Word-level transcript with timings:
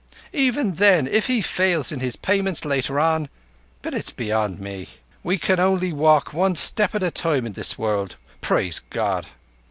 Even 0.33 0.71
then, 0.71 1.05
if 1.05 1.27
he 1.27 1.43
fails 1.43 1.91
in 1.91 1.99
his 1.99 2.15
payments 2.15 2.65
later 2.65 2.99
on... 2.99 3.29
but 3.83 3.93
it's 3.93 4.09
beyond 4.09 4.59
me. 4.59 4.87
We 5.21 5.37
can 5.37 5.59
only 5.59 5.93
walk 5.93 6.33
one 6.33 6.55
step 6.55 6.95
at 6.95 7.03
a 7.03 7.11
time 7.11 7.45
in 7.45 7.53
this 7.53 7.77
world, 7.77 8.15
praise 8.41 8.81
God! 8.89 9.27